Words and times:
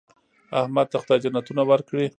احمد 0.61 0.87
ته 0.91 0.97
خدای 1.01 1.19
جنتونه 1.23 1.63
ورکړي. 1.69 2.05